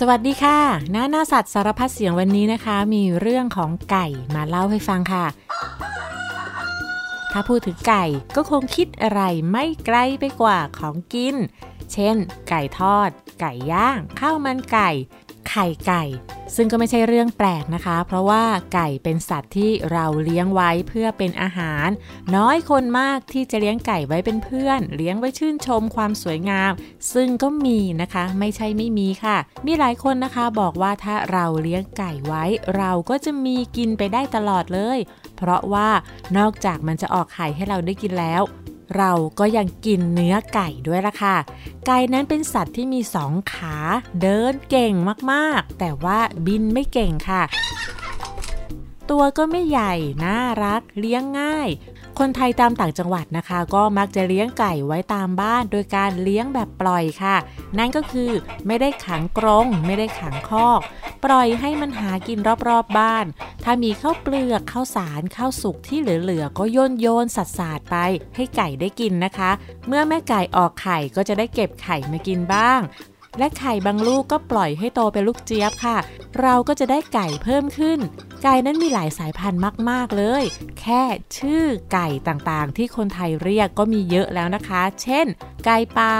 [0.00, 0.58] สวัสดีค่ะ
[0.92, 5.26] หน้าหน้าสัตว์สารพัดเสียงวันนี้นะคะ มีเรื่องของไก่มาเล่าให้ฟังค่ะ
[7.32, 8.04] ถ้าพูดถึงไก่
[8.36, 11.36] ก็คงคิดอะไรไม่ไกลไปกว่าของกิน
[11.92, 12.16] เช่น
[12.48, 14.90] ไก่ทอด ไก่ย่าง ข้าวมันไก่
[15.50, 16.04] ไข่ไก่
[16.56, 18.42] ซึ่งก็ไม่ใช่เรื่องแปลกนะคะ เพราะว่า
[18.74, 21.88] ไก่เป็นสัตว์ที่เราเลี้ยงไว้เพื่อเป็นอาหาร
[22.36, 26.72] น้อยคนมากที่จะเลี้ยงไก่ไว้เป็นเพื่อน เลี้ยงไว้ชื่นชมความสวยงาม
[27.12, 32.44] ซึ่งก็มีนะคะ ไม่ใช่ไม่มีค่ะ มีหลายคนนะคะบอกว่าถ้าเราเลี้ยงไก่ไว้
[32.76, 34.98] เราก็จะมีกินไปได้ตลอดเลย
[35.36, 35.88] เพราะว่า
[36.38, 38.42] นอกจากมันจะออกไข่ให้เราได้กินแล้ว
[38.96, 41.36] เราก็ยังกินเนื้อไก่ด้วยล่ะค่ะ
[41.86, 43.76] ไก่นั้นเป็นสัตว์ที่มีสองขา
[44.22, 44.94] เดินเก่ง
[45.32, 47.42] มากๆ แต่ว่าบินไม่เก่งค่ะ
[49.10, 51.68] ตัวก็ไม่ใหญ่ น่ารัก เลี้ยงง่าย
[52.18, 57.36] คนไทยตามต่างจังหวัดนะคะ ก็มักจะเลี้ยงไก่ไว้ตามบ้าน โดยการเลี้ยงแบบปล่อยค่ะ
[57.78, 58.30] นั่นก็คือ
[58.66, 60.80] ไม่ได้ขังกรงไม่ได้ขังคอก
[61.24, 63.24] ปล่อยให้มันหากินรอบๆบบ้าน
[63.64, 67.96] ถ้ามีข้าวเปลือกข้าวสารข้าวสุกที่เหลือๆก็โยนโยนสัดสาดไป
[68.36, 69.50] ให้ไก่ได้กินนะคะ
[69.86, 72.80] เมื่อแม่ไก่ออกไข่ก็จะได้เก็บไข่มากินบ้าง
[73.38, 75.96] และไข่บางลูกก็ปล่อยให้โตเป็นลูกเจี๊ยบค่ะ
[76.40, 77.98] เราก็จะได้ไก่เพิ่มขึ้น
[78.42, 80.42] ไก่นั้นมีหลายสายพันธุ์มาก ๆ เลย
[80.80, 81.02] แค่
[81.38, 85.26] ชื่อไก่ต่างๆ ที่คนไทยเรียกก็มีเยอะแล้วนะคะ เช่น
[85.66, 86.14] ไก่ปลา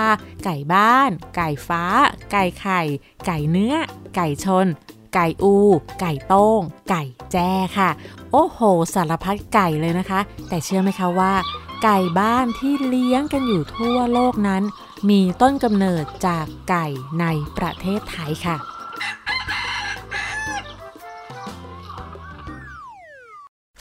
[0.44, 1.84] ไก่บ้าน ไก่ฟ้า
[2.32, 2.80] ไก่ไข่
[3.26, 3.74] ไก่เนื้อ
[4.16, 4.66] ไก่ชน
[5.14, 5.54] ไก่อู
[6.00, 7.90] ไก่โต้ง ไก่แจ้ค่ะ
[8.32, 8.60] โอ้โห
[8.94, 11.32] สารพัดไก่เลยนะคะ แต่เชื่อไหมคะว่า
[11.82, 14.62] ไก่บ้านที่เลี้ยงกันอยู่ทั่วโลกนั้น
[15.08, 16.86] มีต้นกำเนิดจากไก่
[17.20, 17.26] ใน
[17.58, 18.56] ประเทศไทยค่ะ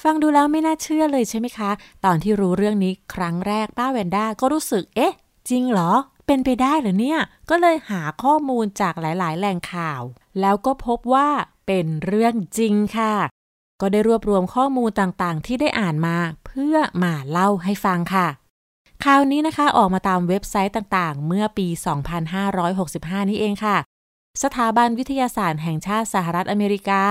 [0.04, 1.72] ฟังดูแล้วไม่น่าเชื่อเลยใช่ไหมคะ
[2.06, 5.14] ตอนที่รู้เรื่องนี้ครั้งแรกป้าแวนด้าก็รู้สึก เอ๊ะ
[5.50, 5.92] จริงเหรอ
[6.26, 10.02] เป็นไปได้เหรอเนี่ย ก็เลยหาข้อมูลจากหลาย ๆ แหล่งข่าว
[10.42, 11.30] แล้วก็พบว่า
[11.67, 13.14] เป็นเรื่องจริงค่ะ
[13.82, 16.17] ก็ได้รวบรวมข้อมูลต่างๆ ที่ได้อ่านมา
[16.58, 18.28] พื่อมาเล่าให้ฟังค่ะ
[19.04, 21.68] ข่าวนี้นะคะออกมาตามเว็บไซต์ต่างๆ เมื่อปี
[22.50, 23.78] 2565 นี้เองค่ะ
[24.44, 27.04] สถาบันวิทยาศาสตร์แห่งชาติสหรัฐอเมริกา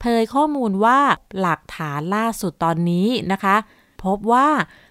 [0.00, 1.00] เผยข้อมูลว่า
[1.40, 3.56] หลักฐานล่าสุดตอนนี้นะคะ
[4.04, 4.48] พบว่า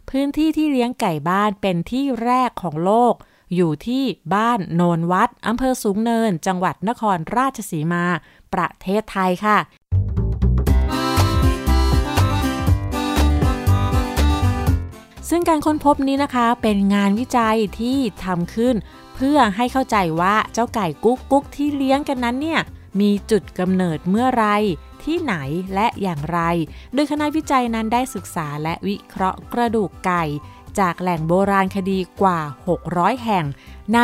[0.09, 3.13] พื้นที่ที่เลี้ยงไก่บ้านเป็นที่แรกของโลก
[3.55, 4.03] อยู่ที่
[4.35, 8.05] บ้านโนนวัดอำเภอสูงเนิน จังหวัดนครราชสีมา
[8.53, 9.57] ประเทศไทยค่ะ
[15.33, 18.75] ซึ่งการค้นพบนี้นะคะเป็นงานวิจัยที่ทำขึ้น
[19.15, 22.61] เพื่อให้เข้าใจว่าเจ้าไก่กุ๊กกุ๊กที่เลี้ยงกันนั้นเนี่ย
[22.99, 24.45] มีจุดกำเนิดเมื่อไร
[25.03, 25.35] ที่ไหน
[25.73, 26.39] และอย่างไร
[26.93, 30.23] โดยคณะวิจัยนั้นได้ศึกษาและวิเคราะห์กระดูกไก่
[30.79, 32.39] จากแหล่งโบราณคดีกว่า
[32.81, 33.45] 600 แห่ง
[33.93, 33.99] ใน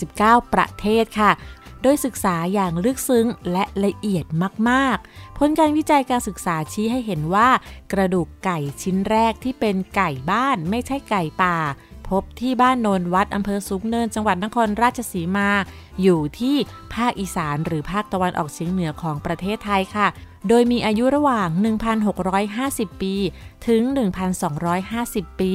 [0.00, 1.30] 89 ประเทศค่ะ
[1.82, 4.24] โดยศึกษาอย่างลึกซึ้งและละเอียด
[4.68, 7.48] มาก ๆ ผลการวิจัยการศึกษาชี้ให้เห็นว่า
[7.92, 11.58] กระดูกไก่ชิ้นแรกที่เป็นไก่บ้านไม่ใช่ไก่ป่า
[12.08, 15.50] พบที่บ้านโนนวัดอำเภอสูงเนิน จังหวัดนครราชสีมา
[16.02, 16.56] อยู่ที่
[16.94, 20.08] ภาคอีสานหรือภาคตะวันออกเฉียงเหนือของประเทศไทยค่ะ
[20.48, 21.48] โดยมีอายุระหว่าง
[22.26, 23.14] 1,650 ปี
[23.66, 23.82] ถึง
[24.62, 25.52] 1,250 ปี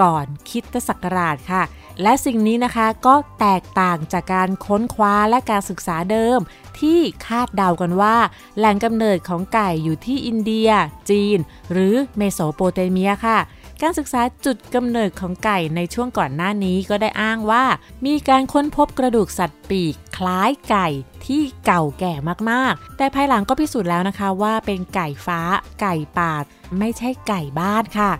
[0.00, 1.62] ก่อนคิดศักราชค่ะ
[2.02, 6.38] และสิ่งนี้นะคะก็แตกต่างจากการค้นคว้าและการศึกษาเดิม
[6.80, 8.16] ที่คาดเดากันว่า
[8.58, 10.70] แหล่งกำเนิดของไก่อยู่ที่อินเดีย
[11.10, 11.38] จีน
[11.72, 13.38] หรือเมโสโปเตเมียค่ะ
[13.82, 17.64] การศึกษาจุดกำเนิดของไก่ในช่วงก่อนหน้านี้ก็ได้อ้างว่า
[18.06, 20.88] มีการค้นพบกระดูกสัตว์ปีกคล้ายไก่
[21.26, 22.14] ที่เก่าแก่
[22.50, 25.40] มากๆ แต่ภายหลังก็พิสูจน์แล้วนะคะว่าเป็นไก่ฟ้า
[25.80, 26.32] ไก่ป่า
[26.78, 28.10] ไม่ใช่ไก่บ้านค่ะ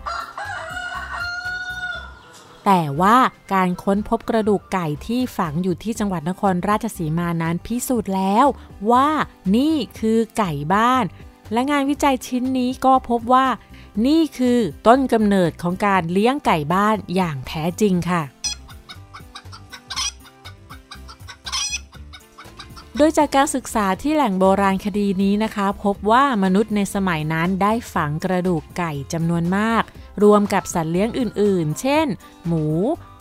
[2.71, 3.17] แต่ว่า
[3.53, 8.45] การค้นพบกระดูกไก่ที่ฝังอยู่ที่จังหวัดนครราชสีมานั้นพิสูจน์แล้ว
[8.91, 9.09] ว่า
[9.55, 11.03] นี่คือไก่บ้าน
[11.53, 13.47] และงานวิจัยชิ้นนี้ก็พบว่า
[14.07, 18.21] นี่คือต้นกำเนิดของการเลี้ยงไก่บ้านอย่างแท้จริงค่ะ
[23.01, 29.83] โดยจากการศึกษาที่แหล่งโบราณคดีนี้นะคะ พบว่ามนุษย์ในสมัยนั้นได้ฝังกระดูกไก่จำนวนมาก
[30.23, 32.07] รวมกับสัตว์เลี้ยงอื่นๆ เช่น
[32.47, 32.65] หมู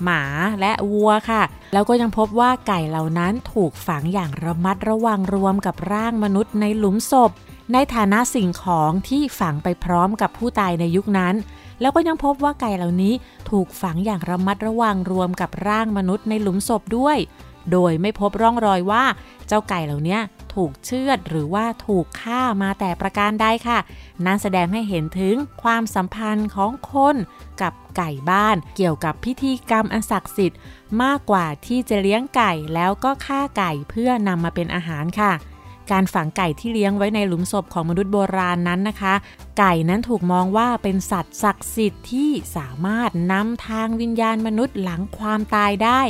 [0.02, 0.22] หมา
[0.60, 1.42] และวัวค่ะ
[1.72, 7.30] แล้วก็ยังพบว่าไก่เหล่านั้นถูกฝังอย่างระมัดระวังรวมกับร่างมนุษย์ในหลุมศพ
[7.72, 11.34] ในฐานะสิ่งของที่ฝังไปพร้อมกับผู้ตายในยุคนั้น
[11.80, 13.14] แล้วก็ยังพบว่าไก่เหล่านี้
[13.50, 17.18] ถูกฝังอย่างระมัดระวังรวมกับร่างมนุษย์ในหลุมศพด้วย
[17.72, 19.04] โดยไม่พบร่องรอยว่า
[19.46, 20.18] เจ้าไก่เหล่านี้
[20.54, 23.78] ถูกเชือดหรือว่าถูกฆ่ามาแต่ประการใดค่ะ
[24.24, 27.16] นั่นแสดงให้เห็นถึงความสัมพันธ์ของคน
[27.60, 30.58] กับไก่บ้าน เกี่ยวกับพิธีกรรมอันศักดิ์สิทธิ์
[31.02, 35.32] มากกว่าที่จะเลี้ยงไก่แล้วก็ฆ่าไก่เพื่อนำมาเป็นอาหารค่ะ
[35.90, 39.14] การฝังไก่ที่เลี้ยงไว้ในหลุมศพของมนุษย์โบราณนั้นนะคะ
[39.58, 46.00] ไก่นั้นถูกมองว่าเป็นสัตว์ศักดิ์สิทธิ์ที่สามารถนำทางวิญญาณมนุษย์หลังความตายได้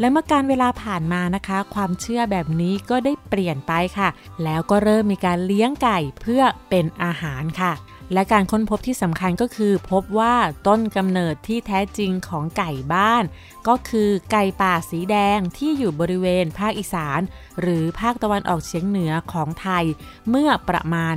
[0.00, 4.08] และเมื่อการเวลาผ่านมานะคะ ความเชื่อแบบนี้ก็ได้เปลี่ยนไปค่ะ
[4.44, 7.72] แล้วก็เริ่มมีการเลี้ยงไก่เพื่อเป็นอาหารค่ะ
[8.12, 10.34] และการค้นพบที่สำคัญก็คือ พบว่า
[10.66, 13.24] ต้นกำเนิดที่แท้จริงของไก่บ้าน
[13.68, 17.20] ก็คือไก่ป่าสีแดงที่อยู่บริเวณภาคอีสาน
[17.60, 19.84] หรือภาคตะวันออกเฉียงเหนือของไทย
[20.30, 21.14] เมื่อประมาณ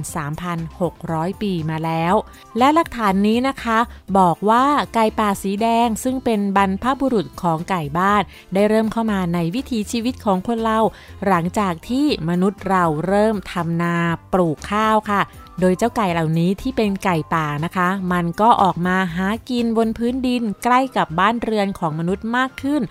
[0.70, 2.14] 3,600 ปีมาแล้ว
[2.58, 3.80] และหลักฐานนี้นะคะ
[4.20, 8.22] บอกว่าไก่ป่าสีแดงซึ่งเป็นบรรพบุรุษของไก่บ้าน
[8.54, 10.80] ได้เริ่มเข้ามาในวิถีชีวิตของคนเรา
[11.28, 13.96] หลังจากที่มนุษย์เราเริ่มทำนา
[14.34, 15.22] ปลูกข้าวค่ะ
[15.60, 22.82] โดยเจ้าไก่เหล่านี้ที่เป็นไก่ป่านะคะ มันก็ออกมาหากินบนพื้นดินใกล้กับบ้านเรือนของมนุษย์มากขึ้น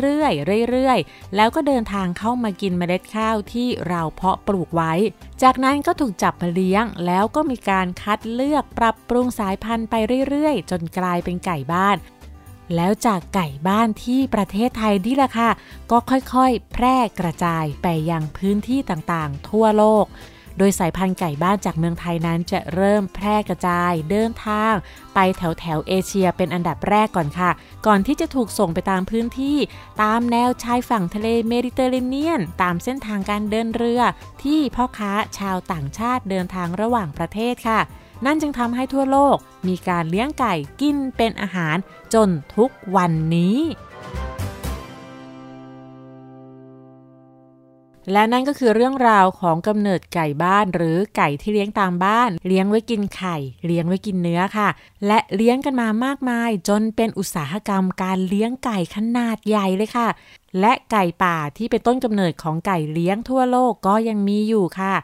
[0.00, 4.92] เรื่อยๆเรื่อยๆ แล้วก็เดินทางเข้ามากินเมล็ดข้าวที่เราเพาะปลูกไว้
[5.42, 9.94] จากนั้นก็ถูกจับมาเลี้ยง แล้วก็มีการคัดเลือกปรับปรุงสายพันธุ์ไป
[10.28, 11.96] เรื่อยๆ จนกลายเป็นไก่บ้าน
[12.76, 15.50] แล้วจากไก่บ้านที่ประเทศไทยนี่แหละค่ะ
[15.90, 20.06] ก็ค่อยๆ แพร่กระจายไปยังพื้นที่ต่างๆ ทั่วโลก
[20.62, 24.74] โดยสายพันธุ์ไก่บ้านจากเมืองไทยนั้นจะเริ่มแพร่กระจายเดินทาง
[25.14, 27.50] ไปแถวแถวเอเชียเป็นอันดับแรกก่อนค่ะ
[27.86, 29.56] ก่อนที่จะถูกส่งไปตามพื้นที่
[30.02, 34.02] ตามแนวชายฝั่งทะเลเมดิเตอร์เรเนียน ตามเส้นทางการเดินเรือ
[34.42, 37.80] ที่พ่อค้าชาวต่างชาติเดินทางระหว่างประเทศค่ะ
[38.26, 39.36] นั่นจึงทำให้ทั่วโลก
[39.68, 41.76] มีการเลี้ยงไก่กินเป็นอาหาร
[42.14, 43.58] จนทุกวันนี้
[48.12, 53.36] และนั่นก็คือเรื่องราวของกำเนิดไก่บ้านหรือไก่ที่เลี้ยงตามบ้าน เลี้ยงไว้กินไข่
[53.66, 54.68] เลี้ยงไว้กินเนื้อค่ะ
[55.06, 60.08] และเลี้ยงกันมามากมาย จนเป็นอุตสาหกรรมการเลี้ยงไก่ขนาดใหญ่เลยค่ะ
[60.60, 64.94] และไก่ป่าที่เป็นต้นกำเนิดของไก่เลี้ยงทั่วโลกก็ยังมีอยู่ค่ะ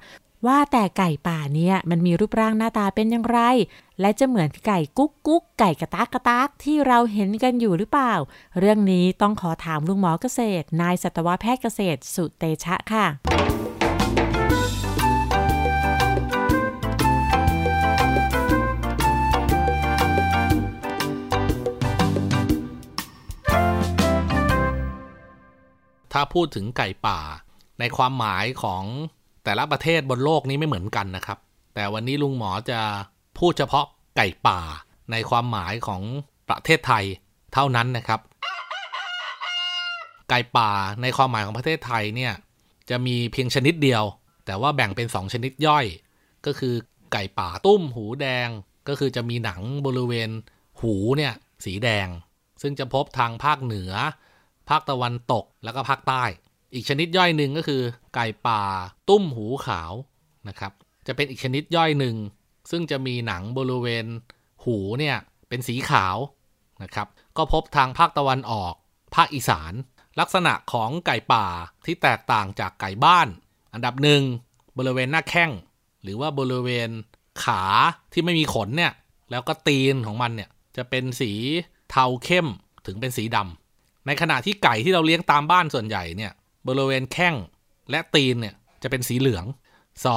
[0.47, 3.41] ว่าแต่ไก่ป่าเนี่ยมันมีรูปร่างหน้าตาเป็นอย่างไร
[4.01, 8.15] และจะเหมือนไก่กุ๊กกุ๊กไก่กระตากกระตากที่เราเห็นกันอยู่หรือเปล่า
[8.59, 13.07] เรื่องนี้ต้องขอถามลุงหมอเกษตร นายสัตวแพทย์เกษตร สุเตชะค่ะ
[26.13, 27.21] ถ้าพูดถึงไก่ป่า
[27.81, 28.85] ในความหมายของ
[29.47, 31.39] แต่ละประเทศบนโลกนี้ไม่เหมือนกันนะครับ
[31.75, 32.81] แต่วันนี้ลุงหมอจะ
[33.39, 34.61] พูดเฉพาะไก่ป่า
[35.13, 36.03] ในความหมายของ
[36.49, 37.05] ประเทศไทย
[37.53, 38.21] เท่านั้นนะครับ
[40.31, 40.71] ไก่ป่า
[41.03, 42.33] ในความหมายของประเทศไทยเนี่ย
[42.91, 44.05] จะมีเพียงชนิดเดียว
[44.47, 45.87] แต่ว่าแบ่งเป็น 2 ชนิดย่อย
[46.47, 46.75] ก็คือ
[47.13, 48.49] ไก่ป่าตุ้มหูแดง
[48.89, 50.31] ก็คือจะมีหนังบริเวณ
[50.81, 51.33] หูเนี่ย
[51.65, 52.09] สีแดง
[52.63, 53.93] ซึ่งจะพบทางภาคเหนือ
[54.69, 56.25] ภาคตะวันตกแล้วก็ภาคใต้
[56.75, 57.83] อีกชนิดย่อยหนึ่งก็คือ
[58.15, 58.63] ไก่ป่า
[59.09, 59.93] ตุ้มหูขาว
[60.49, 60.73] นะครับ
[61.07, 62.17] จะเป็นอีกชนิดย่อยหนึ่ง
[62.71, 64.07] ซึ่งจะมีหนังบริเวณ
[64.65, 65.17] หูเนี่ย
[65.49, 66.17] เป็นสีขาว
[66.83, 68.75] นะครับ ก็พบทางภาคตะวันออก
[69.15, 69.73] ภาคอีสาน
[70.21, 71.47] ลักษณะของไก่ป่า
[71.87, 73.29] ที่แตกต่างจากไก่บ้าน
[73.75, 74.23] อันดับหนึ่ง
[74.79, 75.51] บริเวณหน้าแข้ง
[76.03, 76.91] หรือว่าบริเวณ
[77.45, 77.63] ขา
[78.13, 78.93] ที่ไม่มีขนเนี่ย
[79.31, 81.33] แล้วก็ตีนของมันเนี่ยจะเป็นสี
[81.91, 82.47] เทาเข้ม
[82.87, 86.33] ถึงเป็นสีดำในขณะที่ไก่ที่เราเลี้ยงตามบ้านส่วนใหญ่เนี่ย
[86.69, 87.35] บริเวณแข้ง
[87.91, 89.45] และตีนเนี่ยจะเป็นสีเหลือง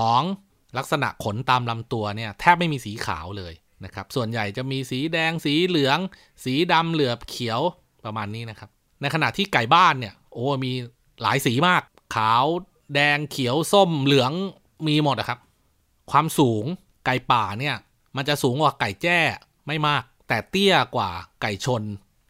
[0.04, 0.78] 2.
[0.78, 3.54] ลักษณะขนตามลำตัวเนี่ยแทบไม่มีสีขาวเลย
[3.86, 5.98] นะครับ ส่วนใหญ่จะมีสีแดงสีเหลือง
[6.44, 7.62] สีดำเหลือบเขียว
[8.06, 8.70] ประมาณนี้นะครับ
[9.02, 10.72] ในขณะที่ไก่บ้านเนี่ยโอ้มี
[11.22, 11.82] หลายสีมาก
[12.16, 12.46] ขาว
[12.96, 14.32] แดงเขียวส้มเหลือง
[14.88, 15.40] มีหมดนะครับ
[16.12, 16.66] ความสูง
[17.06, 17.76] ไก่ป่าเนี่ย
[18.16, 19.20] มันจะสูงกว่าไก่แจ้
[19.68, 21.10] ไม่มาก แต่เตี้ยกว่า
[21.42, 21.84] ไก่ชน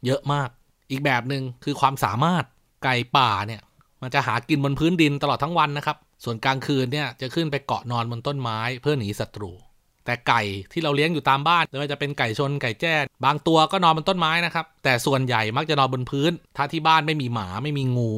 [0.05, 0.49] เยอะมาก
[0.91, 2.43] อีกแบบหนึ่งคือความสามารถ
[2.83, 3.61] ไก่ป่าเนี่ย
[4.01, 9.51] มันจะหากินบนพื้นดินตลอดทั้งวันนะครับ ส่วนกลางคืนเนี่ยจะขึ้นไปเกาะนอนบนต้นไม้เพื่อหนีศัตรู
[10.05, 10.41] แต่ไก่
[10.71, 12.93] ที่เราเลี้ยงอยู่ตามบ้านไม่ว่าจะเป็นไก่ชนไก่แจ้
[13.25, 18.11] บางตัวก็นอนบนต้นไม้นะครับ แต่ส่วนใหญ่มักจะนอนบนพื้น ถ้าที่บ้านไม่มีหมาไม่มีงู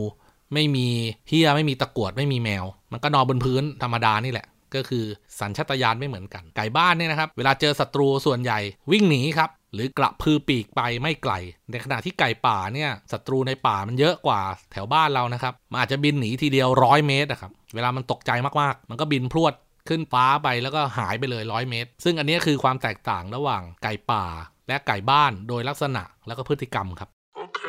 [0.53, 0.88] ไม่มี
[1.27, 4.45] เฮียไม่มีตะกวดไม่มีแมว มันก็นอนบนพื้นธรรมดานี่แหละ
[4.75, 5.03] ก็คือ
[5.39, 8.59] สัญชาตญาณไม่เหมือนกัน ไก่บ้านเนี่ยนะครับ เวลาเจอศัตรูส่วนใหญ่
[8.91, 11.33] วิ่งหนีครับ หรือกระพือปีกไปไม่ไกล
[11.71, 19.53] ในขณะที่ไก่ป่าเนี่ยศัตรูในป่ามันเยอะกว่าแถวบ้านเรานะครับ มันอาจจะบินหนีทีเดียวร้อยเมตรนะครับ เวลามันตกใจมากๆ มันก็บินพรวด
[19.89, 24.23] ขึ้นฟ้าไปแล้วก็หายไปเลยร้อยเมตร ซึ่งอันนี้คือความแตกต่างระหว่างไก่ป่า
[24.67, 27.61] และไก่บ้านโดยลักษณะแล้วก็พฤติกรรมครับ โอเค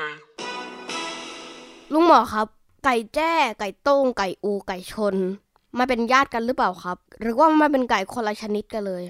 [1.93, 2.47] ลุงหมอครับ
[2.85, 5.15] ไก่แจ้ ไก่ต้ง ไก่อู ไก่ชน
[5.79, 9.03] มาเป็นญาติกันหรือเปล่าครับ หรือว่ามันเป็นไก่คนละชนิดกันเลย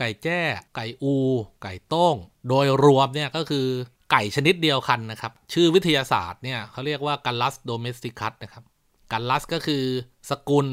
[0.00, 0.40] ไก่แจ้
[0.76, 1.14] ไก่อู
[1.62, 2.16] ไก่ต้ง
[2.48, 3.66] โดยรวมเนี่ยก็คือ
[4.10, 8.64] ไก่ชนิดเดียวกันนะครับ ชื่อวิทยาศาสตร์เนี่ยเขาเรียกว่ากัลลัสโดเมสติคัสนะครับ
[9.12, 9.84] กัลลัสก็คือ
[10.30, 10.66] สกุล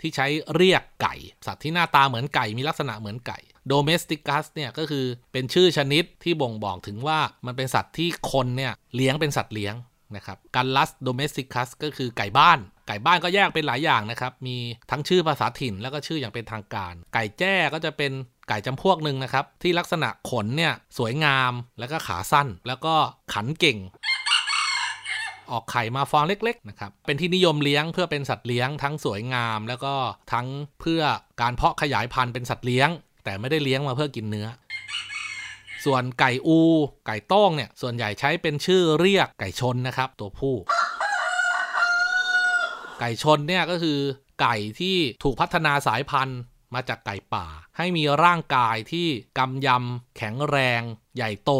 [0.00, 1.14] ที่ใช้เรียกไก่
[1.46, 9.74] สัตว์ที่หน้าตาเหมือนไก่มีลักษณะเหมือนไก่โดเมสติคัสเนี่ยก็คือเป็นชื่อชนิดที่บ่งบอกถึงว่ามันเป็นสัตว์ที่คนเนี่ยเลี้ยงเป็นสัตว์เลี้ยง
[10.14, 12.58] นะครับกัลลัสโดเมสติคัสก็คือไก่บ้าน
[12.88, 14.56] ไก่บ้านก็แยกเป็นหลายอย่างนะครับ มี
[14.90, 18.12] ทั้งชื่อภาษาถิ่นแล้วก็ชื่ออย่างเป็นทางการ ไก่แจ้ก็จะเป็น
[18.48, 22.94] ไก่จำพวกหนึ่งนะครับ ที่ลักษณะขนเนี่ยสวยงามแล้วก็ขาสั้น แล้วก็
[23.32, 23.78] ขันเก่ง
[25.50, 29.94] ออกไข่มาฟองเล็กๆนะครับเป็นที่นิยมเลี้ยงเพื่อเป็นสัตว์เลี้ยงทั้งสวยงาม แล้วก็
[30.32, 30.46] ทั้ง
[30.80, 31.02] เพื่อ
[31.40, 32.88] การเพาะขยายพันธุ์เป็นสัตว์เลี้ยง
[33.24, 34.46] แต่ไม่ได้เลี้ยงมาเพื่อกินเนื้อ
[35.86, 36.60] ส่วนไก่อู
[37.06, 40.54] ไก่ต้องเนี่ย ส่วนใหญ่ใช้เป็นชื่อเรียกไก่ชนนะครับ ตัวผู้
[43.00, 43.98] ไก่ชนเนี่ยก็คือ
[44.40, 46.40] ไก่ที่ถูกพัฒนาสายพันธุ์
[46.74, 50.82] มาจากไก่ป่า ให้มีร่างกายที่กำยำแข็งแรง
[51.16, 51.52] ใหญ่โต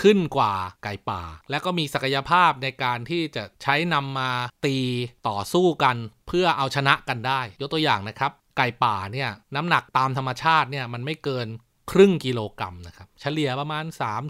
[0.00, 4.30] ขึ้นกว่าไก่ป่า และก็มีศักยภาพในการที่จะใช้นำมา
[4.64, 4.76] ตี
[5.28, 5.96] ต่อสู้กัน
[6.28, 11.48] เพื่อเอาชนะกันได้ ยกตัวอย่างนะครับ ไก่ป่าเนี่ยน้ำหนักตามธรรมชาติเนี่ยมันไม่เกิน
[11.90, 13.84] ครึ่งกิโลกรัมนะครับ เฉลี่ยประมาณ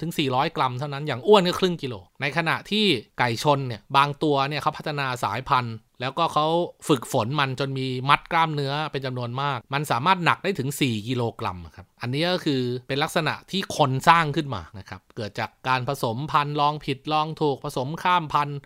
[0.05, 2.87] 3-400 กรัมเท่านั้นอย่างอ้วนก็ครึ่งกิโล ในขณะที่
[3.19, 6.47] ไก่ชนเนี่ยบางตัวเนี่ยเขาพัฒนาสายพันธุ์ แล้วก็เขา
[6.89, 18.59] ฝึกฝนมันจนมีมัดกล้ามเนื้อเป็นจำนวนมาก มันสามารถหนักได้ถึง 4 กิโลกรัมครับ อันนี้ก็คือเป็นลักษณะที่คนสร้างขึ้นมานะครับ เกิดจากการผสมพันธุ์ลองผิดลองถูกผสมข้ามพันธุ์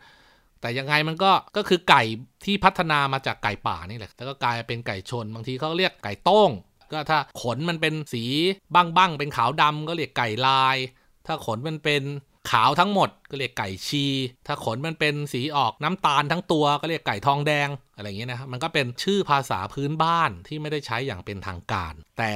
[0.60, 2.02] แต่ยังไงมันก็ก็คือไก่
[2.44, 6.50] ที่พัฒนามาจากไก่ป่านี่แหละ แล้วก็กลายเป็นไก่ชน บางทีเขาเรียกไก่โต้ง
[6.92, 8.24] ก็ถ้าขนมันเป็นสี
[8.74, 10.76] บ้างบ้างๆเป็นขาวดำก็เรียกไก่ลาย
[11.26, 12.02] ถ้าขนมันเป็น
[12.50, 14.04] ขาวทั้งหมดก็เรียกไก่ชี
[14.46, 22.32] ถ้าขนมันเป็นสีออกน้ำตาลทั้งตัวก็เรียกไก่ทองแดงอะไรอย่างเงี้ยนะครับมันก็เป็นชื่อภาษาพื้นบ้านที่ไม่ได้ใช้อย่างเป็นทางการ แต่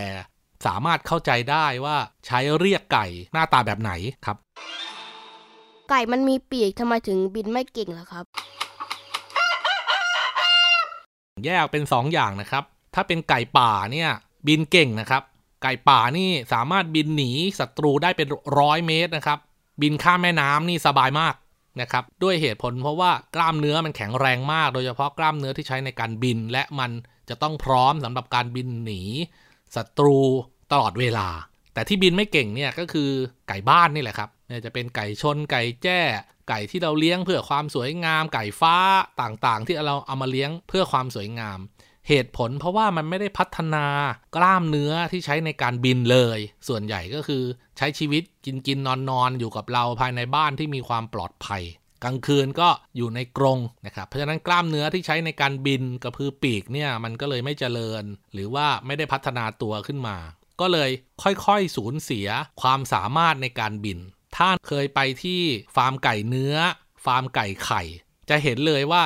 [0.66, 3.92] สามารถเข้าใจได้ว่าใช้เรียกไก่หน้าตาแบบไหน
[4.26, 4.37] ครับ
[5.90, 8.25] ไก่มันมีปีกทำไมถึงบินไม่เก่งล่ะครับ
[11.45, 12.64] แยกเป็น2ออย่างนะครับ
[12.95, 14.11] ถ้าเป็นไก่ป่าเนี่ย
[14.47, 15.23] บินเก่งนะครับ
[15.62, 18.28] ไก่ป่านี่สามารถบินหนีศัตรูได้เป็น
[18.59, 19.38] ร้อยเมตรนะครับ
[19.82, 21.35] บินข้ามแม่น้ำนี่สบายมาก
[21.80, 26.90] นะครับ ด้วยเหตุผลเพราะว่ากล้ามเนื้อมันแข็งแรงมาก โดยเฉพาะกล้ามเนื้อที่ใช้ในการบิน และมัน
[27.28, 29.02] จะต้องพร้อมสำหรับการบินหนี
[29.76, 30.18] ศัตรู
[30.73, 31.28] ตลอดเวลา
[31.75, 33.11] แต่ที่บินไม่เก่งเนี่ยก็คือ
[33.49, 36.00] ไก่บ้านนี่แหละครับนี่จะเป็นไก่ชนไก่แจ้
[36.49, 38.76] ไก่ที่เราเลี้ยงเพื่อความสวยงาม ไก่ฟ้า
[39.23, 41.59] ต่างๆ ที่เราเอามาเลี้ยงเพื่อความสวยงาม
[42.10, 43.86] เหตุผลเพราะว่ามันไม่ได้พัฒนา
[44.36, 46.38] กล้ามเนื้อที่ใช้ในการบินเลย
[46.68, 47.42] ส่วนใหญ่ก็คือ
[47.78, 51.62] ใช้ชีวิตกินกินนอนนอนอยู่กับเราภายในบ้านที่มีความปลอดภัย
[52.04, 60.16] กลางคืนก็อยู่ในกรงนะครับ เพราะฉะนั้นกล้ามเนื้อที่ใช้ในการบินกระพือปีกเนี่ยมันก็เลยไม่เจริญ หรือว่าไม่ได้พัฒนาตัวขึ้นมา
[60.60, 60.90] ก็เลย
[61.22, 62.28] ค่อยๆสูญเสีย
[62.62, 63.98] ความสามารถในการบิน
[64.36, 65.42] ถ้าเคยไปที่
[65.76, 66.54] ฟาร์มไก่เนื้อ
[67.04, 67.82] ฟาร์มไก่ไข่
[68.30, 69.02] จะเห็นเลยว่า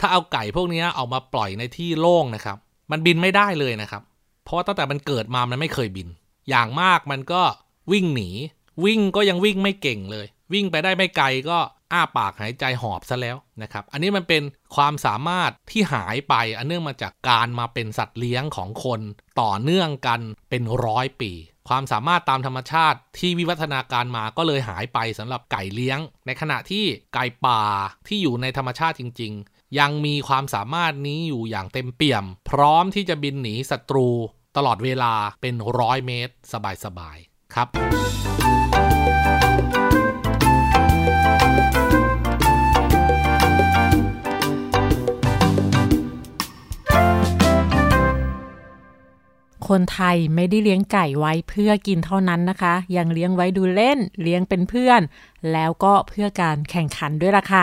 [0.00, 2.58] ถ้าเอาไก่พวกนี้เอามาปล่อยในที่โล่งนะครับ
[2.90, 4.02] มันบินไม่ได้เลยนะครับ
[4.44, 6.08] เพราะว่าตั้งแต่มันเกิดมามันไม่เคยบิน
[6.50, 7.42] อย่างมากมันก็
[7.92, 8.30] วิ่งหนี
[8.84, 11.58] วิ่งก็ยังวิ่งไม่เก่งเลย วิ่งไปได้ไม่ไกลก็
[11.92, 14.42] อ้าปากหายใจหอบซะแล้วนะครับ อันนี้มันเป็น
[14.76, 19.00] ความสามารถที่หายไป อันเนื่องมาจากการมาเป็นสัตว์เลี้ยงของคน
[19.40, 21.32] ต่อเนื่องกันเป็นร้อยปี
[21.68, 26.84] ความสามารถตามธรรมชาติที่วิวัฒนาการมาก็เลยหายไปสำหรับไก่เลี้ยง ในขณะที่
[27.14, 27.62] ไก่ป่า
[28.08, 29.34] ที่อยู่ในธรรมชาติจริง
[29.78, 34.08] ยังมีความสามารถนี้อยู่อย่างเต็มเปี่ยม พร้อมที่จะบินหนีศัตรู
[34.56, 36.34] ตลอดเวลาเป็นร้อยเมตร
[36.84, 37.68] สบายๆครับ
[49.68, 55.00] คนไทยไม่ได้เลี้ยงไก่ไว้เพื่อกินเท่านั้นนะคะ ยังเลี้ยงไว้ดูเล่น เลี้ยงเป็นเพื่อน
[55.52, 57.60] แล้วก็เพื่อการแข่งขันด้วยล่ะค่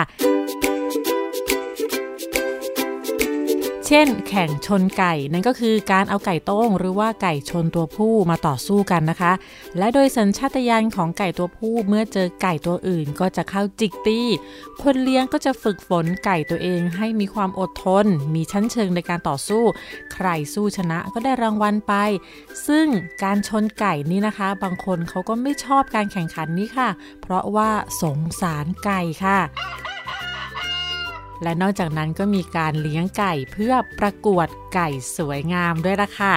[3.88, 9.32] เช่น แข่งชนไก่ นั่นก็คือการเอาไก่โต้งหรือว่าไก่ชนตัวผู้มาต่อสู้กันนะคะ
[9.78, 14.20] และโดยสัญชาตญาณของไก่ตัวผู้เมื่อเจอไก่ตัวอื่นก็จะเข้าจิกตี
[14.82, 19.62] คนเลี้ยงก็จะฝึกฝนไก่ตัวเองให้มีความอดทน มีชั้นเชิงในการต่อสู้
[20.14, 21.94] ใครสู้ชนะก็ได้รางวัลไป
[22.66, 22.86] ซึ่ง
[23.22, 26.88] การชนไก่นี่นะคะ บางคนเขาก็ไม่ชอบการแข่งขันนี้ค่ะ
[27.22, 27.70] เพราะว่า
[28.02, 29.40] สงสารไก่ค่ะ
[31.42, 36.34] และนอกจากนั้นก็มีการเลี้ยงไก่เพื่อประกวดไก่สวยงามด้วยล่ะค่ะ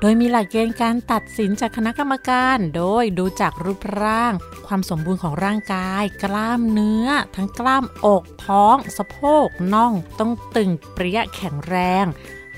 [0.00, 4.32] โดยมีหลักเกณฑ์การตัดสินจากคณะกรรมการ โดยดูจากรูปร่าง
[4.66, 12.04] ความสมบูรณ์ของร่างกาย กล้ามเนื้อ ทั้งกล้ามอกท้อง สะโพกน่อง ต้องตึงเปรี้ยแข็งแรง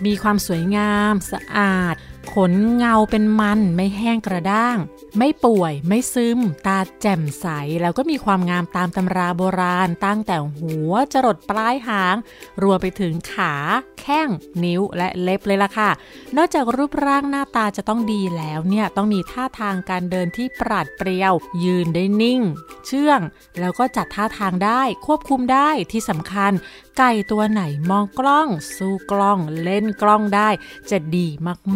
[0.04, 1.94] มีความสวยงาม สะอาด
[2.32, 4.78] ขนเงาเป็นมันไม่แห้งกระด้าง
[5.18, 7.46] ไม่ป่วย ไม่ซึม ตาแจ่มใส
[7.82, 12.16] แล้วก็มีความงามตามตำราโบราณ ตั้งแต่หัวจรดปลายหาง
[12.62, 13.54] รวมไปถึงขา
[14.00, 14.28] แข้ง
[14.64, 15.90] นิ้วและเล็บเลยล่ะค่ะ
[16.36, 21.34] นอกจากรูปร่างหน้าตาจะต้องดีแล้วเนี่ย ต้องมีท่าทางการเดินที่ปราดเปรียว
[21.64, 22.40] ยืนได้นิ่ง
[22.86, 23.20] เชื่อง
[23.60, 26.52] แล้วก็จัดท่าทางได้ควบคุมได้ที่สำคัญ
[26.98, 30.48] ไก่ตัวไหนมองกล้อง สู้กล้อง เล่นกล้องได้
[30.90, 31.26] จะดี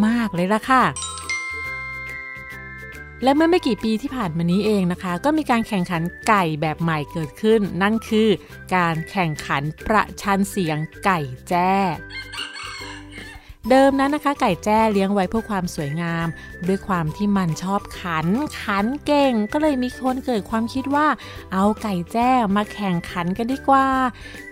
[0.05, 0.85] มากๆเลยล่ะค่ะ
[3.23, 8.29] และเมื่อไม่กี่ปีที่ผ่านมานี้เองนะคะ ก็มีการแข่งขันไก่แบบใหม่เกิดขึ้น นั่นคือ
[8.77, 11.75] การแข่งขันประชันเสียงไก่แจ้
[13.71, 16.27] เดิมนั้นนะคะ ไก่แจ้เลี้ยงไว้เพื่อความสวยงาม
[16.69, 18.27] ด้วยความที่มันชอบขัน
[18.63, 21.07] ขันเก่งก็เลยมีคนเกิดความคิดว่า
[21.53, 23.87] เอาไก่แจ้มาแข่งขันกันดีกว่า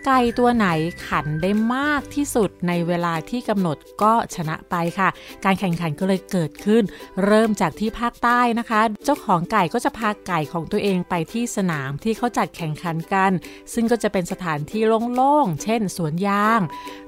[0.07, 0.67] ไก่ตัวไหน
[1.07, 5.09] ขันได้มากที่สุดในเวลาที่กำหนดก็ชนะไปค่ะ
[5.45, 6.83] การแข่งขันก็เลยเกิดขึ้น
[7.25, 13.33] เริ่มจากที่ภาคใต้นะคะ เจ้าของไก่ก็จะพาไก่ของตัวเองไปที่สนามที่เขาจัดแข่งขันกัน
[13.73, 14.83] ซึ่งก็จะเป็นสถานที่
[15.15, 16.61] โล่งๆ เช่นสวนยาง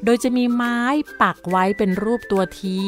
[0.04, 0.80] โดยจะมีไม้
[1.22, 2.78] ปักไว้เป็นรูปตัวที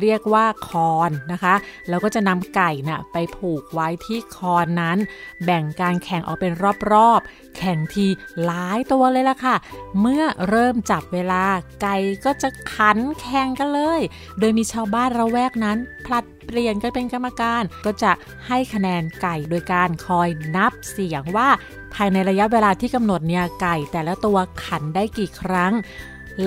[0.00, 1.54] เรียกว่าคอนนะคะ
[1.88, 4.98] แล้วก็จะนำไก่นะ่ะไปผูกไว้ที่คอนนั้น
[5.44, 6.52] แบ่งการแข่งออกเป็น
[6.92, 8.06] รอบๆ แข่งที
[8.44, 9.56] หลายตัวเลยล่ะค่ะ
[10.00, 11.44] เมื่อเริ่มจับเวลา
[11.82, 14.00] ไก่ก็จะขันแข่งกันเลย
[14.38, 18.12] โดยมีชาวบ้านระแวกนั้น พลัดเปลี่ยนกันเป็นกรรมการ ก็จะ
[18.46, 21.48] ให้คะแนนไก่โดยการคอยนับเสียงว่า
[21.94, 25.72] ภายในระยะเวลาที่กำหนดเนี่ยไก่แต่ละตัวขันได้กี่ครั้ง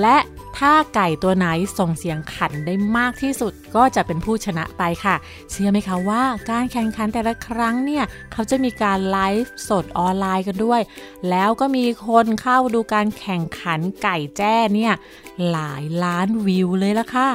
[0.01, 0.17] และ
[0.57, 5.15] ถ้าไก่ตัวไหนส่งเสียงขันได้มากที่สุดก็จะเป็นผู้ชนะไปค่ะ
[5.51, 10.81] เชื่อไหมคะว่าการแข่งขันแต่ละครั้งเนี่ย เขาจะมีการไลฟ์สดออนไลน์กันด้วย
[11.29, 14.93] แล้วก็มีคนเข้าดูการแข่งขันไก่แจ้เนี่ย
[15.49, 17.29] หลายล้านวิวเลยละค่ะ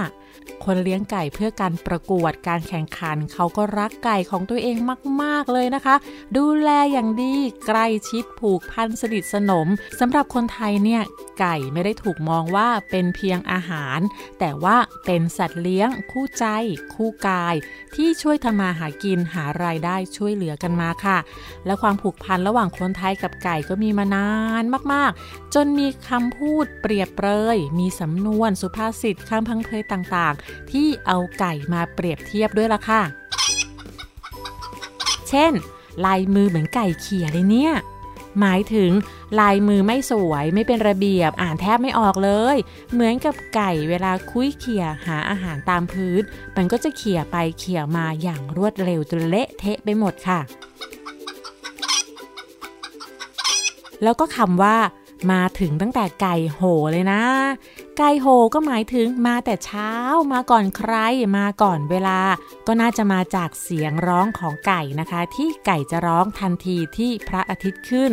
[0.65, 4.77] คนเลี้ยงไก่เพื่อการประกวดการแข่งขัน เขาก็รักไก่ของตัวเอง
[5.23, 5.95] มาก ๆ เลยนะคะ
[6.37, 7.35] ดูแลอย่างดี
[7.67, 9.69] ใกล้ชิดผูกพันสนิทสนม
[10.01, 11.03] สำหรับคนไทยเนี่ย
[11.41, 13.99] ไก่ไม่ได้ถูกมองว่าเป็นเพียงอาหาร
[14.39, 16.47] แต่ว่าเป็นสัตว์เลี้ยง คู่ใจ
[16.95, 17.55] คู่กาย
[17.95, 21.19] ที่ช่วยทำมาหากินหารายได้ช่วยเหลือกันมาค่ะ
[21.67, 24.31] และความผูกพันระหว่างคนไทยกับไก่ก็มีมานา
[24.63, 33.03] นมากๆ จนมีคำพูดเปรียบเปรย มีสำนวนสุภาษิตคำพังเพยต่างๆ ที่เอาไก่มาเปรียบเทียบด้วยล่ะค่ะ
[35.29, 35.53] เช่น
[36.05, 37.73] ลายมือเหมือนไก่เขี่ยเลยเนี่ย
[38.41, 38.91] หมายถึง
[39.41, 42.57] ลายมือไม่สวยไม่เป็นระเบียบอ่านแทบไม่ออกเลย
[42.93, 46.23] เหมือนกับไก่เวลาคุยเขี่ยหาอาหารตามพื้น
[46.57, 50.41] มันก็จะเขี่ยไปเขี่ยมาอย่างรวดเร็วจนเละเทะไปหมดค่ะ
[54.03, 54.77] แล้วก็คำว่า
[55.33, 56.61] มาถึงตั้งแต่ไก่โห
[56.93, 57.23] เลยนะ
[57.99, 59.91] ไก่โหก็หมายถึงมาแต่เช้า
[60.33, 60.95] มาก่อนใคร
[61.39, 62.21] มาก่อนเวลา
[62.67, 68.11] ก็น่าจะมาจากเสียงร้องของไก่นะคะ ที่ไก่จะร้องทันทีที่พระอาทิตย์ขึ้น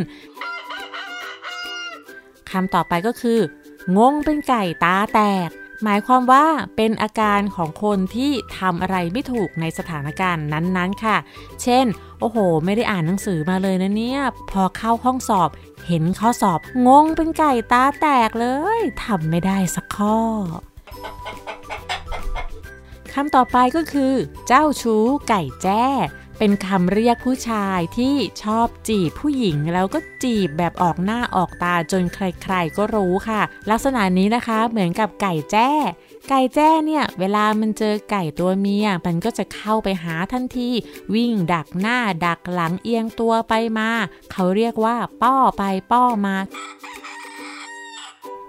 [2.52, 3.40] คำต่อไปก็คือ
[3.98, 5.50] งงเป็นไก่ตาแตก
[5.84, 6.46] หมายความว่า
[6.76, 11.18] เป็นอาการของคนที่ทำอะไรไม่ถูกในสถานการณ์นั้นๆค่ะ
[11.64, 11.86] เช่น
[12.20, 14.22] โอ้โห ไม่ได้อ่านหนังสือมาเลยนะเนี่ย
[14.52, 15.50] พอเข้าห้องสอบ
[15.94, 18.48] เห็นข้อสอบงงเป็นไก่ตาแตกเล
[18.80, 20.18] ยทำไม่ได้สักข้อ
[23.14, 24.14] คำต่อไปก็คือ
[24.48, 25.86] เจ้าชู้ไก่แจ้
[26.44, 35.70] เป็นคำเรียกผู้ชายที่ชอบจีบผู้หญิงแล้วก็จีบแบบออกหน้าออกตาจนใครๆก็รู้ค่ะ ลักษณะนี้นะคะเหมือนกับไก่แจ้
[36.30, 40.70] ไก่แจ้เนี่ยเวลามันเจอไก่ตัวเมีย มันก็จะเข้าไปหาทันที
[41.14, 43.90] วิ่งดักหน้าดักหลังเอียงตัวไปมา
[44.32, 46.36] เขาเรียกว่า ป้อไปป้อมา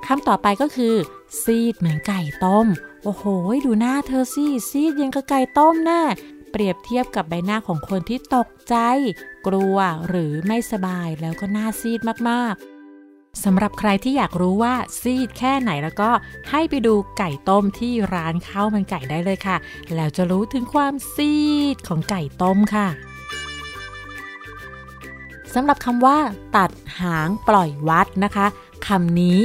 [0.07, 0.95] คำต่อไปก็คือ
[1.43, 2.67] ซีดเหมือนไก่ต้ม
[3.05, 3.25] โอ้โห
[3.65, 6.03] ดูหน้าเธอสิซีดยังกับไก่ต้มแน่
[6.53, 8.77] เปรียบเทียบกับใบหน้าของคนที่ตกใจ
[9.47, 9.77] กลัว
[10.09, 16.11] หรือไม่สบายแล้วก็หน้าซีดมากๆสำหรับใครที่อยากรู้ว่าซีดแค่ไหนแล้วก็
[16.51, 19.57] ให้ไปดูไก่ต้มที่ร้านข้าวมันไก่ได้เลยค่ะ
[19.95, 21.35] แล้วจะรู้ถึงความซี
[21.75, 22.89] ดของไก่ต้มค่ะ
[25.55, 26.19] สำหรับคำว่า
[26.57, 28.47] ตัดหางปล่อยวัดนะคะ
[28.87, 29.39] คำนี้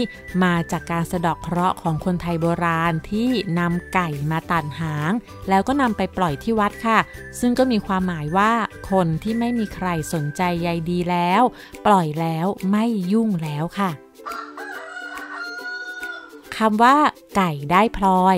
[0.44, 5.12] มาจากการสะดอกเคราะห์ของคนไทยโบราณที่นำไก่มาตัดหาง
[5.50, 7.00] แล้วก็นำไปปล่อยที่วัดค่ะ
[7.40, 8.52] ซึ่งก็มีความหมายว่า
[8.92, 11.42] คนที่ไม่มีใครสนใจใยดีแล้ว
[11.86, 13.90] ปล่อยแล้วไม่ยุ่งแล้วค่ะ
[16.58, 16.98] คำว่า
[17.36, 18.38] ไก่ได้พลอย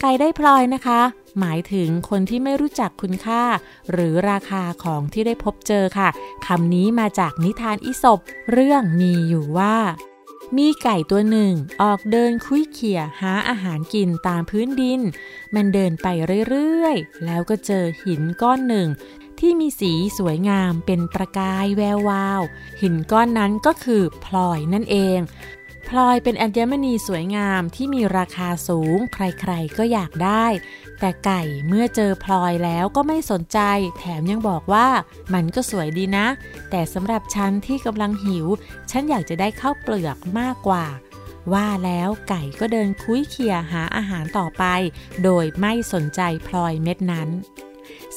[0.00, 1.00] ไก่ได้พลอยนะคะ
[1.40, 3.42] หมายถึงคนที่ไม่รู้จักคุณค่า
[3.92, 6.08] หรือราคาของที่ได้พบเจอค่ะ
[6.46, 8.18] คำนี้มาจากนิทานอิศบ
[8.52, 9.76] เรื่องมีอยู่ว่า
[10.56, 15.00] มีไก่ตัวหนึ่งออกเดินคุยเขี่ยหาอาหารกินตามพื้นดิน
[15.54, 16.06] มันเดินไป
[16.48, 18.88] เรื่อยๆ แล้วก็เจอหินก้อนหนึ่ง
[19.38, 22.42] ที่มีสีสวยงามเป็นประกายแวววาว
[22.82, 25.18] หินก้อนนั้นก็คือพลอยนั่นเอง
[25.88, 30.46] พลอยเป็นอัญมณีสวยงามที่มีราคาสูง ใครๆก็อยากได้
[31.00, 33.58] แต่ไก่เมื่อเจอพลอยแล้วก็ไม่สนใจ
[33.98, 34.88] แถมยังบอกว่า
[35.34, 36.26] มันก็สวยดีนะ
[36.70, 38.46] แต่สำหรับฉันที่กำลังหิว
[38.90, 40.86] ฉันอยากจะได้ข้าวเปลือกมากกว่า
[41.52, 44.64] ว่าแล้วไก่ก็เดินคุ้ยเคียหาอาหารต่อไป
[45.24, 47.28] โดยไม่สนใจพลอยเม็ดนั้น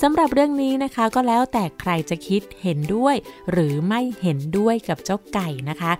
[0.02, 3.16] สำหรับเรื่องนี้นะคะก็แล้วแต่ใครจะคิดเห็นด้วย
[3.52, 5.92] หรือไม่เห็นด้วยกับเจ้าไก่นะคะ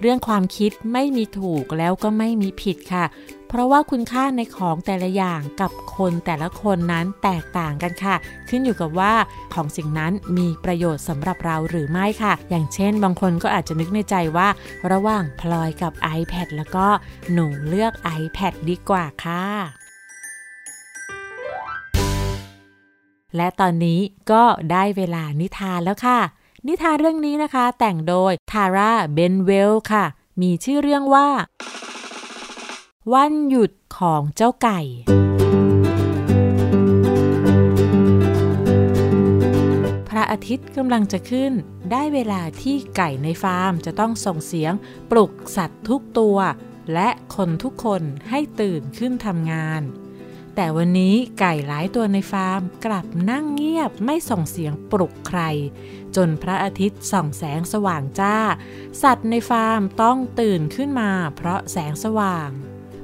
[0.00, 3.04] เรื่องความคิดไม่มีถูกแล้วก็ไม่มีผิดค่ะ
[3.48, 8.14] เพราะว่าคุณค่าในของแต่ละอย่างกับคนแต่ละคนนั้นแตกต่างกันค่ะ
[8.48, 9.14] ขึ้นอยู่กับว่า
[9.54, 14.48] ของสิ่งนั้นมีประโยชน์สำหรับเราหรือไม่ค่ะ อย่างเช่น บางคนก็อาจจะนึกในใจว่า
[14.92, 16.86] ระหว่างพลอยกับ iPad แล้วก็
[17.32, 19.79] หนูเลือก iPad ดีกว่าค่ะ
[23.36, 24.00] และตอนนี้
[24.32, 26.20] ก็ได้เวลานิทานแล้วค่ะ
[26.66, 30.04] นิทานเรื่องนี้นะคะ แต่งโดยทาร่าเบนเวลค่ะ
[30.40, 31.28] มีชื่อเรื่องว่า
[33.12, 34.80] วันหยุดของเจ้าไก่
[40.08, 41.52] พระอาทิตย์กำลังจะขึ้น
[41.92, 44.72] ได้เวลาที่ไก่ในฟาร์มจะต้องส่งเสียง
[45.10, 46.38] ปลุกสัตว์ทุกตัว
[46.94, 49.82] และคนทุกคนให้ตื่นขึ้นทำงาน
[50.54, 55.40] แต่วันนี้ไก่หลายตัวในฟาร์มกลับนั่งเงียบไม่ส่งเสียงปลุกใคร
[56.16, 58.36] จนพระอาทิตย์ส่องแสงสว่างจ้า
[59.02, 62.48] สัตว์ในฟาร์มต้องตื่นขึ้นมาเพราะแสงสว่าง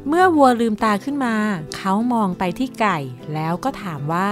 [0.08, 1.36] เมื่อวัวลืมตาขึ้นมา
[1.76, 2.98] เขามองไปที่ไก่
[3.34, 4.30] แล้วก็ถามว่า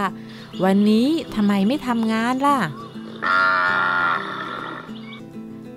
[0.64, 2.59] วันนี้ทำไมไม่ทำงานล่ะ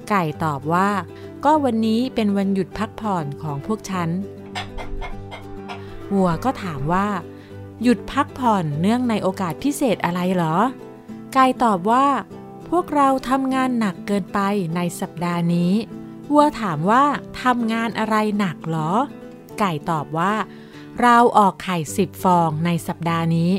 [0.10, 0.90] ไก่ตอบว่า
[1.46, 4.10] ก็วันนี้เป็นวันหยุดพักผ่อนของพวกฉัน
[6.14, 7.08] วัวก็ถามว่า
[7.82, 10.56] หยุดพักผ่อนเนื่องในโอกาสพิเศษอะไรเหรอ
[11.34, 12.08] ไก่ตอบว่า
[12.70, 14.40] พวกเราทำงานหนักเกินไป
[14.76, 15.74] ในสัปดาห์นี้
[16.32, 17.04] วัวถามว่า
[17.44, 18.92] ทำงานอะไรหนักเหรอ
[19.60, 20.34] ไก่ตอบว่า
[21.02, 23.52] เราออกไข่สิบฟองในสัปดาห์นี้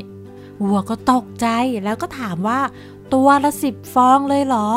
[0.63, 1.47] วัวก็ตกใจ
[1.83, 2.61] แล้วก็ถามว่า
[3.13, 4.69] ตัวละสิบฟองเลยเหรอ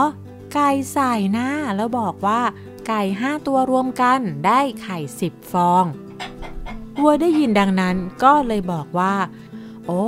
[0.55, 2.41] ไก่ใส่หน้าแล้วบอกว่า
[2.89, 5.85] ไก่ห้าตัวรวมกันได้ไข่สิบฟอง
[7.03, 9.15] วัวได้ยินดังนั้นก็เลยบอกว่า
[9.87, 10.05] โอ้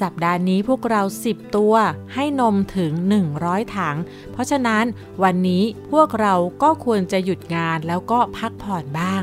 [0.00, 1.74] สัปดาห์นี้พวกเราสิบตัว
[2.14, 2.92] ให้นมถึง
[3.32, 3.96] 100 ถัง
[4.32, 4.84] เพราะฉะนั้น
[5.22, 9.22] วันนี้พวกเราก็ควรจะหยุดงานแล้วก็พักผ่อนบ้าง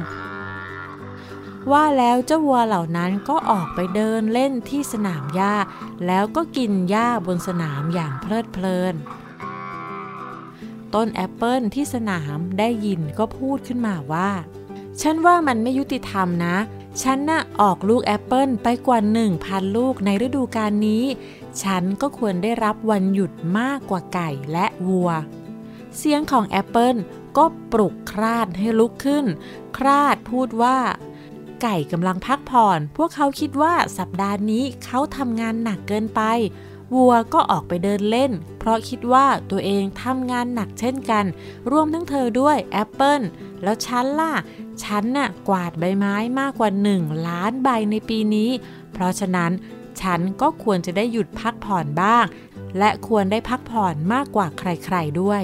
[1.71, 5.55] ว่าแล้วเจ้าวัวเหล่านั้นก็ออกไปเดินเล่นที่สนามหญ้า
[6.08, 8.95] แล้วก็กินหญ้าบนสนามอย่างเพลิดเพลิน
[10.93, 14.29] ต้นแอปเปิลที่สนามได้ยินก็พูดขึ้นมาว่า
[15.01, 16.58] ฉันว่ามันไม่ยุติธรรมนะ
[17.01, 18.99] ฉันน่ะออกลูกแอปเปิลไปกว่า
[19.38, 21.03] 1,000 ลูกในฤดูกาลนี้
[21.63, 25.10] ฉันก็ควรได้รับวันหยุดมากกว่าไก่และวัว
[25.97, 26.95] เสียงของแอปเปิล
[27.38, 29.25] ก็ปลุกคราดให้ลุกขึ้น
[29.77, 30.77] คราดพูดว่า
[31.62, 36.21] ไก่กำลังพักผ่อน พวกเขาคิดว่าสัปดาห์นี้เขาทำงานหนักเกินไป
[36.95, 41.25] วัวก็ออกไปเดินเล่น เพราะคิดว่าตัวเองทำงานหนักเช่นกัน
[41.71, 43.21] รวมทั้งเธอด้วยแอปเปิล
[43.63, 44.34] แล้วฉันล่ะ
[44.84, 48.50] ฉันน่ะกวาดใบไม้มากกว่า 1 ล้านใบในปีนี้
[48.94, 49.52] เพราะฉะนั้น
[50.02, 52.26] ฉันก็ควรจะได้หยุดพักผ่อนบ้าง
[52.78, 55.44] และควรได้พักผ่อนมากกว่าใครๆด้วย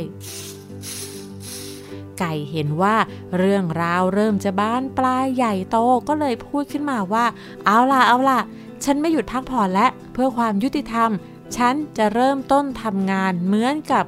[2.20, 2.96] ไก่เห็นว่า
[3.38, 7.26] เรื่องราวเริ่มจะบ้านปลายใหญ่โตก็เลยพูดขึ้นมาว่า
[7.66, 8.40] เอาล่ะเอาล่ะ
[8.84, 11.10] ฉันไม่หยุดพักผ่อนและเพื่อความยุติธรรม
[11.56, 14.06] ฉันจะเริ่มต้นทำงานเหมือนกับ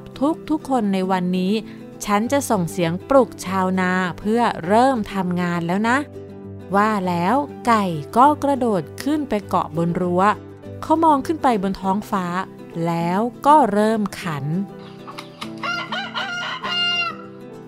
[0.50, 1.52] ทุกๆคนในวันนี้
[2.06, 5.98] ฉันจะส่งเสียงปลุกชาวนาเพื่อเริ่มทำงานแล้วนะ
[6.76, 7.36] ว่าแล้ว
[7.66, 7.84] ไก่
[8.16, 10.22] ก็กระโดดขึ้นไปเกาะบนรัว้ว
[10.82, 12.26] เขามองขึ้นไปบนท้องฟ้า
[12.86, 14.44] แล้วก็เริ่มขัน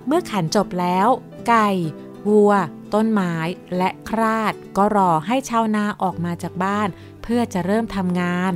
[0.07, 1.09] เมื่อขันจบแล้ว
[1.49, 1.68] ไก่
[2.29, 2.53] วัว
[2.94, 3.35] ต้นไม้
[3.77, 6.88] และคราด ก็รอให้ชาวนาออกมาจากบ้าน
[7.22, 8.53] เพื่อจะเริ่มทำงาน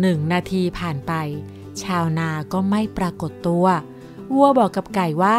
[0.00, 1.12] หนึ่งนาทีผ่านไป
[1.82, 3.66] ชาวนาก็ไม่ปรากฏตัว
[4.34, 5.38] วัวบอกกับไก่ว่า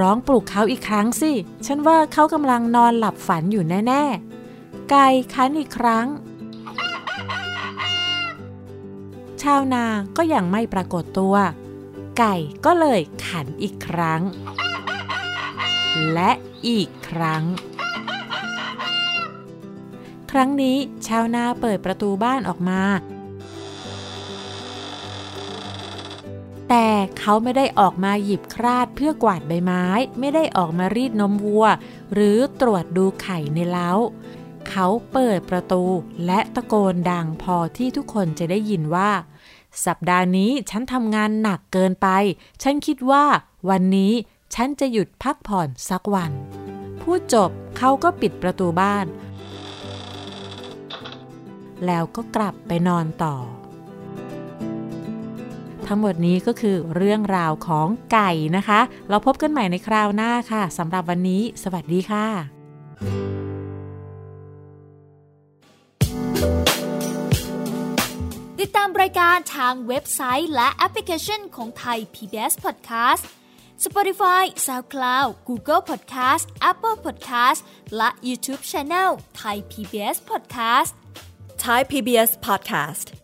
[0.00, 1.32] ร้องปลุกเขาอีกครั้งสิ
[1.66, 4.02] ฉันว่าเขากำลังนอนหลับฝันอยู่แน่
[4.46, 6.06] ๆ ไก่คันอีกครั้ง
[9.42, 9.84] ชาวนา
[10.16, 11.34] ก็ยังไม่ปรากฏตัว
[12.18, 14.22] ไก่ก็เลยขันอีกครั้ง
[16.12, 16.30] และ
[16.68, 17.42] อีกครั้ง
[20.30, 22.80] ครั้งนี้ชาวนาเปิดประตูบ้านออกมา
[26.68, 29.84] แต่เขาไม่ได้ออกมาหยิบคราดเพื่อกวาดใบไม้
[30.18, 31.66] ไม่ได้ออกมารีดนมวัว
[32.12, 33.90] หรือตรวจดูไข่ในเล้า
[34.68, 35.84] เขาเปิดประตู
[36.26, 39.10] และตะโกนดังพอที่ทุกคนจะได้ยินว่า
[39.86, 42.08] สัปดาห์นี้ฉันทำงานหนักเกินไป
[42.62, 43.24] ฉันคิดว่า
[43.70, 44.12] วันนี้
[44.54, 46.32] ฉันจะหยุดพักผ่อนสักวัน
[47.00, 49.06] พูดจบเขาก็ปิดประตูบ้าน
[51.86, 53.34] แล้วก็กลับไปนอนต่อ
[55.88, 62.26] ทั้งหมดนี้ก็คือเรื่องราวของไก่นะคะ เราพบกันใหม่ในคราวหน้าค่ะสำหรับวันนี้ สวัสดีค่ะ
[68.60, 73.24] ติดตามรายการทางเว็บไซต์และแอปพลิเคชันของไทย PBS Podcast
[73.84, 77.60] Spotify SoundCloud Google Podcast Apple Podcast
[77.96, 80.92] และ YouTube Channel Thai PBS Podcast
[81.64, 83.23] Thai PBS Podcast.